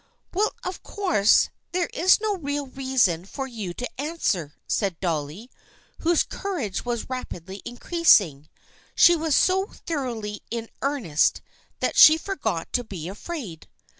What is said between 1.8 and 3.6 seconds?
is no real reason for